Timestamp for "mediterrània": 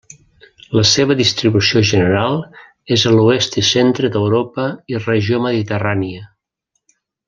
5.49-6.29